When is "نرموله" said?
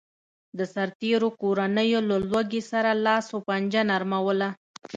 3.89-4.49